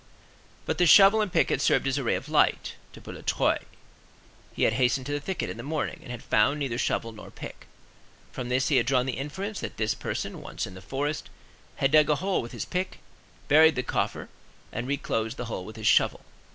But 0.65 0.79
the 0.79 0.87
shovel 0.87 1.21
and 1.21 1.31
pick 1.31 1.51
had 1.51 1.61
served 1.61 1.85
as 1.85 1.99
a 1.99 2.03
ray 2.03 2.15
of 2.15 2.27
light 2.27 2.73
to 2.93 2.99
Boulatruelle; 2.99 3.61
he 4.55 4.63
had 4.63 4.73
hastened 4.73 5.05
to 5.05 5.11
the 5.11 5.19
thicket 5.19 5.47
in 5.51 5.57
the 5.57 5.61
morning, 5.61 5.99
and 6.01 6.09
had 6.09 6.23
found 6.23 6.57
neither 6.57 6.79
shovel 6.79 7.11
nor 7.11 7.29
pick. 7.29 7.67
From 8.31 8.49
this 8.49 8.69
he 8.69 8.77
had 8.77 8.87
drawn 8.87 9.05
the 9.05 9.13
inference 9.19 9.59
that 9.59 9.77
this 9.77 9.93
person, 9.93 10.41
once 10.41 10.65
in 10.65 10.73
the 10.73 10.81
forest, 10.81 11.29
had 11.75 11.91
dug 11.91 12.09
a 12.09 12.15
hole 12.15 12.41
with 12.41 12.51
his 12.51 12.65
pick, 12.65 12.97
buried 13.47 13.75
the 13.75 13.83
coffer, 13.83 14.27
and 14.71 14.87
reclosed 14.87 15.37
the 15.37 15.45
hole 15.45 15.63
with 15.65 15.75
his 15.75 15.85
shovel. 15.85 16.21